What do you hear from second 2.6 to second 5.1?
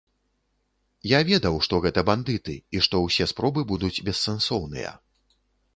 і што ўсе спробы будуць бессэнсоўныя.